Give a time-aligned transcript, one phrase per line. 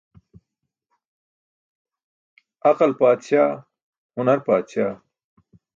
[2.69, 3.51] Aql paatśaa,
[4.15, 4.93] hunar paatśaa.